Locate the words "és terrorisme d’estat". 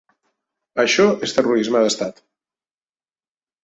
1.29-2.27